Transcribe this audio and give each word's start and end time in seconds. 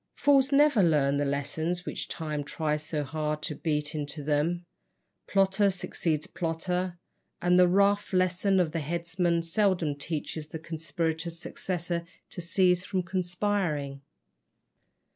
Fools 0.15 0.51
never 0.51 0.81
learn 0.81 1.17
the 1.17 1.25
lessons 1.25 1.85
which 1.85 2.07
Time 2.07 2.43
tries 2.43 2.81
so 2.83 3.03
hard 3.03 3.43
to 3.43 3.53
beat 3.53 3.93
into 3.93 4.23
them. 4.23 4.65
Plotter 5.27 5.69
succeeds 5.69 6.25
plotter, 6.25 6.97
and 7.39 7.59
the 7.59 7.67
rough 7.67 8.11
lesson 8.11 8.59
of 8.59 8.71
the 8.71 8.79
headsman 8.79 9.43
seldom 9.43 9.93
teaches 9.95 10.47
the 10.47 10.57
conspirator's 10.57 11.37
successor 11.37 12.03
to 12.31 12.41
cease 12.41 12.83
from 12.83 13.03
conspiring. 13.03 14.01